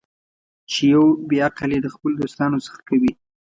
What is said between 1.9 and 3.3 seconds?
خپلو دوستانو څخه کوي.